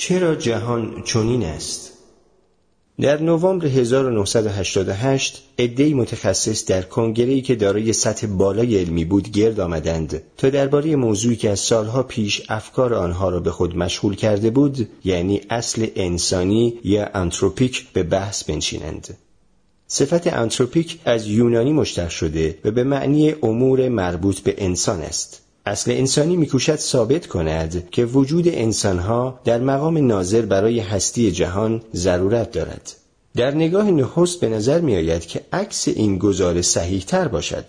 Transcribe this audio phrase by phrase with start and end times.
[0.00, 1.92] چرا جهان چنین است؟
[3.00, 10.22] در نوامبر 1988 عدهای متخصص در کنگره‌ای که دارای سطح بالای علمی بود گرد آمدند
[10.36, 14.88] تا درباره موضوعی که از سالها پیش افکار آنها را به خود مشغول کرده بود
[15.04, 19.16] یعنی اصل انسانی یا انتروپیک به بحث بنشینند.
[19.86, 25.42] صفت انتروپیک از یونانی مشتق شده و به معنی امور مربوط به انسان است.
[25.70, 32.52] اصل انسانی میکوشد ثابت کند که وجود انسانها در مقام ناظر برای هستی جهان ضرورت
[32.52, 32.92] دارد.
[33.36, 37.64] در نگاه نخست به نظر می آید که عکس این گزاره صحیح تر باشد.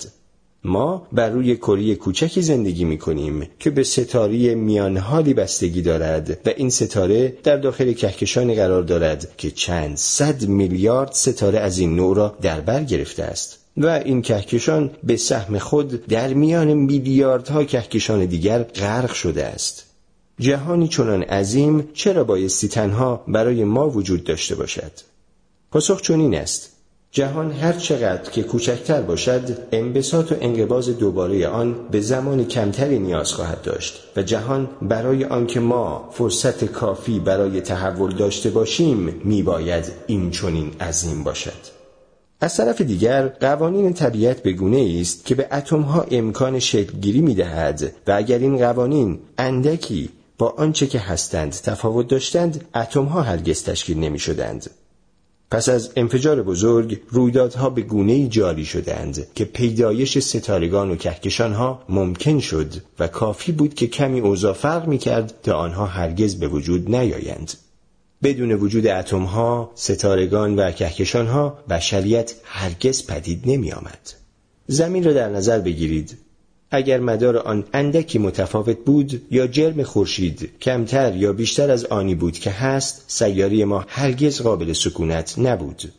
[0.63, 6.49] ما بر روی کره کوچکی زندگی می کنیم که به ستاره میانحالی بستگی دارد و
[6.57, 12.15] این ستاره در داخل کهکشانی قرار دارد که چند صد میلیارد ستاره از این نوع
[12.15, 13.57] را در بر گرفته است.
[13.77, 19.85] و این کهکشان به سهم خود در میان میلیاردها کهکشان دیگر غرق شده است.
[20.39, 24.91] جهانی چنان عظیم چرا بایستی تنها برای ما وجود داشته باشد؟
[25.71, 26.70] پاسخ چنین است.
[27.13, 33.33] جهان هر چقدر که کوچکتر باشد انبساط و انقباز دوباره آن به زمان کمتری نیاز
[33.33, 40.31] خواهد داشت و جهان برای آنکه ما فرصت کافی برای تحول داشته باشیم میباید این
[40.31, 41.81] چنین عظیم باشد
[42.41, 47.91] از طرف دیگر قوانین طبیعت به گونه است که به اتمها امکان شکلگیری می دهد
[48.07, 54.19] و اگر این قوانین اندکی با آنچه که هستند تفاوت داشتند اتمها هرگز تشکیل نمی
[54.19, 54.69] شدند.
[55.51, 62.39] پس از انفجار بزرگ رویدادها به گونه جاری شدند که پیدایش ستارگان و کهکشانها ممکن
[62.39, 66.95] شد و کافی بود که کمی اوضاع فرق می کرد تا آنها هرگز به وجود
[66.95, 67.53] نیایند.
[68.23, 74.13] بدون وجود اتم ها، ستارگان و کهکشان ها بشریت هرگز پدید نمی آمد.
[74.67, 76.17] زمین را در نظر بگیرید.
[76.71, 82.39] اگر مدار آن اندکی متفاوت بود یا جرم خورشید کمتر یا بیشتر از آنی بود
[82.39, 85.91] که هست سیاری ما هرگز قابل سکونت نبود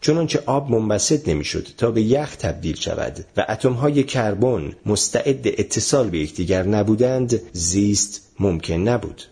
[0.00, 6.18] چنانچه آب منبسط نمی‌شد تا به یخ تبدیل شود و اتمهای کربن مستعد اتصال به
[6.18, 9.22] یکدیگر نبودند زیست ممکن نبود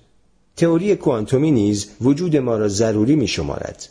[0.57, 3.89] تئوری کوانتومی نیز وجود ما را ضروری می شمارد.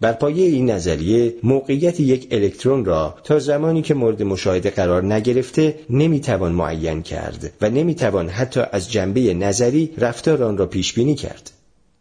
[0.00, 5.74] بر پایه این نظریه موقعیت یک الکترون را تا زمانی که مورد مشاهده قرار نگرفته
[5.90, 11.50] نمی‌توان معین کرد و نمی‌توان حتی از جنبه نظری رفتار آن را پیش بینی کرد.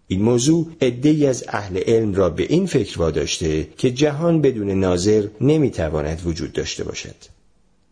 [0.08, 5.28] این موضوع عدهای از اهل علم را به این فکر واداشته که جهان بدون ناظر
[5.42, 7.16] نمی‌تواند وجود داشته باشد.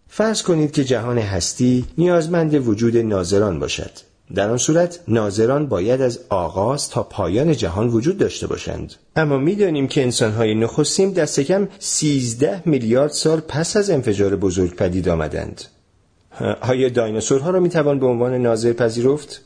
[0.08, 3.92] فرض کنید که جهان هستی نیازمند وجود ناظران باشد.
[4.36, 8.94] در آن صورت ناظران باید از آغاز تا پایان جهان وجود داشته باشند.
[9.16, 15.10] اما می‌دانیم که انسانهای نخستیم دست کم 13 میلیارد سال پس از انفجار بزرگ پدید
[15.10, 15.62] آمدند.
[16.62, 19.42] آیا دایناسورها را می‌توان به عنوان ناظر پذیرفت؟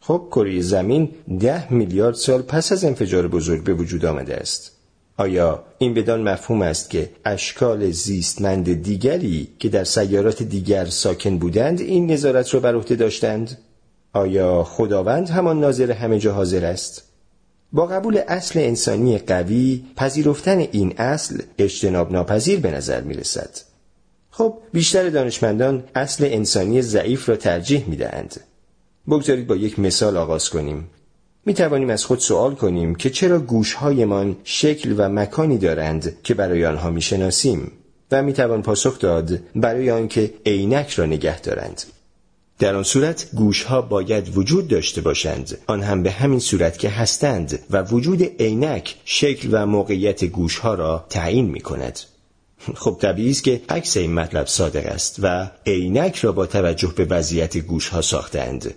[0.00, 1.08] خب کره زمین
[1.40, 4.72] ده میلیارد سال پس از انفجار بزرگ به وجود آمده است.
[5.16, 11.80] آیا این بدان مفهوم است که اشکال زیستمند دیگری که در سیارات دیگر ساکن بودند
[11.80, 13.58] این نظارت را بر عهده داشتند؟
[14.18, 17.02] آیا خداوند همان ناظر همه جا حاضر است؟
[17.72, 23.50] با قبول اصل انسانی قوی پذیرفتن این اصل اجتناب ناپذیر به نظر می رسد.
[24.30, 28.40] خب بیشتر دانشمندان اصل انسانی ضعیف را ترجیح می دهند.
[29.08, 30.90] بگذارید با یک مثال آغاز کنیم.
[31.46, 36.66] می توانیم از خود سوال کنیم که چرا گوشهایمان شکل و مکانی دارند که برای
[36.66, 37.72] آنها می شناسیم
[38.10, 41.82] و می توان پاسخ داد برای آنکه عینک را نگه دارند.
[42.58, 45.58] در آن صورت گوشها باید وجود داشته باشند.
[45.66, 51.06] آن هم به همین صورت که هستند و وجود عینک شکل و موقعیت گوشها را
[51.10, 51.98] تعیین می کند
[52.74, 57.04] خب طبیعی است که عکس این مطلب صادق است و عینک را با توجه به
[57.04, 58.74] وضعیت گوشها ساختند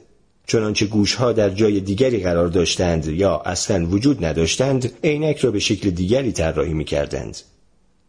[0.47, 5.89] چنانچه گوشها در جای دیگری قرار داشتند یا اصلا وجود نداشتند عینک را به شکل
[5.89, 7.37] دیگری طراحی می کردند.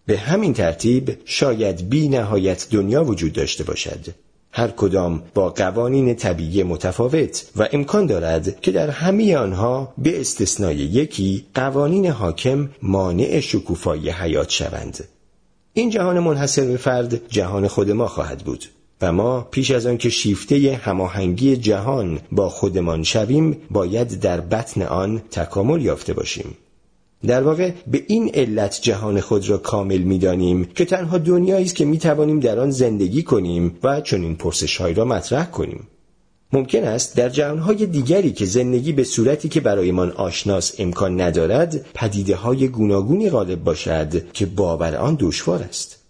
[0.06, 4.06] به همین ترتیب شاید بی نهایت دنیا وجود داشته باشد.
[4.54, 10.76] هر کدام با قوانین طبیعی متفاوت و امکان دارد که در همه آنها به استثنای
[10.76, 15.04] یکی قوانین حاکم مانع شکوفایی حیات شوند.
[15.72, 18.64] این جهان منحصر به فرد جهان خود ما خواهد بود
[19.00, 24.82] و ما پیش از آن که شیفته هماهنگی جهان با خودمان شویم باید در بطن
[24.82, 26.56] آن تکامل یافته باشیم.
[27.26, 31.84] در واقع به این علت جهان خود را کامل می‌دانیم که تنها دنیایی است که
[31.84, 35.88] می توانیم در آن زندگی کنیم و چنین پرسشهایی را مطرح کنیم.
[36.52, 42.36] ممکن است در جهانهای دیگری که زندگی به صورتی که برایمان آشناس امکان ندارد پدیده
[42.36, 46.01] های گوناگونی غالب باشد که باور آن دشوار است.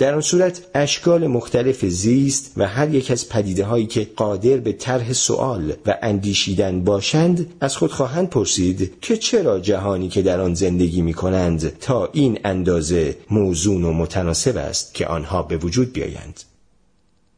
[0.00, 4.72] در آن صورت اشکال مختلف زیست و هر یک از پدیده هایی که قادر به
[4.72, 10.54] طرح سوال و اندیشیدن باشند از خود خواهند پرسید که چرا جهانی که در آن
[10.54, 16.40] زندگی می کنند تا این اندازه موزون و متناسب است که آنها به وجود بیایند.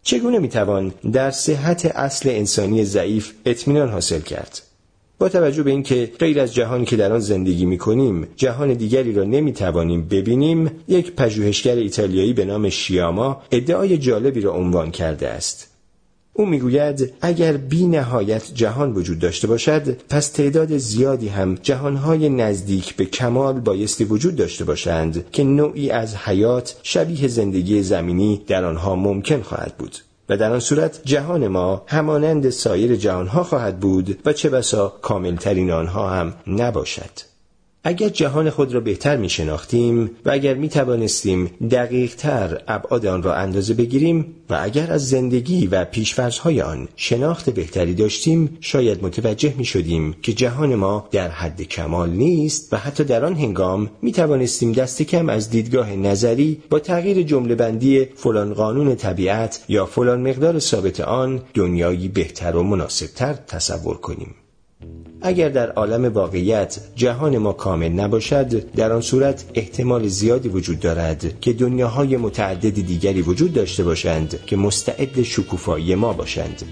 [0.02, 4.62] چگونه می توان در صحت اصل انسانی ضعیف اطمینان حاصل کرد؟
[5.22, 9.12] با توجه به اینکه غیر از جهانی که در آن زندگی می کنیم جهان دیگری
[9.12, 15.28] را نمی توانیم ببینیم یک پژوهشگر ایتالیایی به نام شیاما ادعای جالبی را عنوان کرده
[15.28, 15.70] است.
[16.32, 22.96] او می‌گوید اگر بی نهایت جهان وجود داشته باشد پس تعداد زیادی هم جهانهای نزدیک
[22.96, 28.96] به کمال بایستی وجود داشته باشند که نوعی از حیات شبیه زندگی زمینی در آنها
[28.96, 29.96] ممکن خواهد بود.
[30.32, 35.70] و در آن صورت جهان ما همانند سایر جهانها خواهد بود و چه بسا کاملترین
[35.70, 37.31] آنها هم نباشد.
[37.84, 43.22] اگر جهان خود را بهتر می شناختیم و اگر می توانستیم دقیق تر ابعاد آن
[43.22, 49.54] را اندازه بگیریم و اگر از زندگی و پیشفرزهای آن شناخت بهتری داشتیم شاید متوجه
[49.58, 54.12] می شدیم که جهان ما در حد کمال نیست و حتی در آن هنگام می
[54.12, 60.28] توانستیم دست کم از دیدگاه نظری با تغییر جمله بندی فلان قانون طبیعت یا فلان
[60.28, 64.34] مقدار ثابت آن دنیایی بهتر و مناسبتر تصور کنیم.
[65.22, 71.40] اگر در عالم واقعیت جهان ما کامل نباشد در آن صورت احتمال زیادی وجود دارد
[71.40, 76.62] که دنیاهای متعدد دیگری وجود داشته باشند که مستعد شکوفایی ما باشند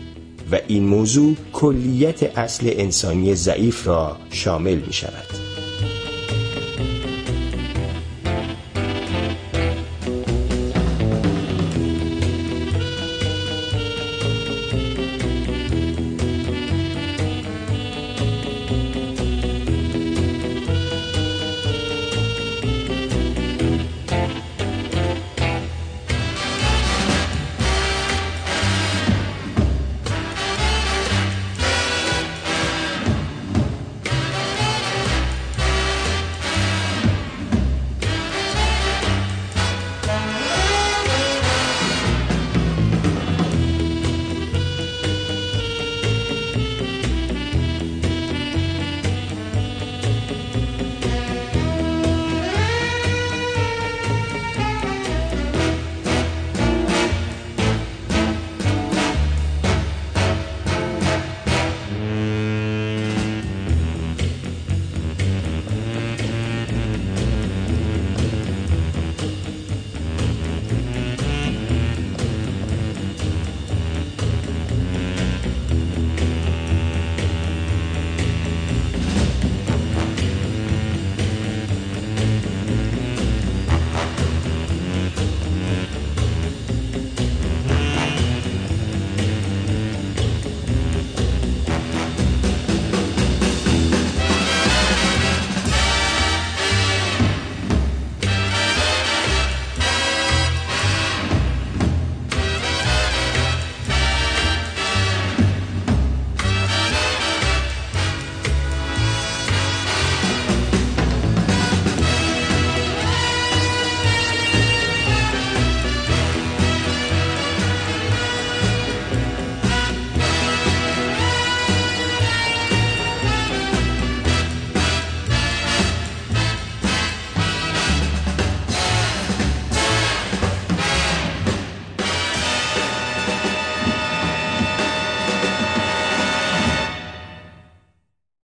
[0.52, 5.49] و این موضوع کلیت اصل انسانی ضعیف را شامل می شود.